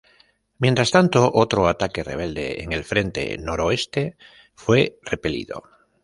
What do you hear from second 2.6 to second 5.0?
en el frente noroeste fue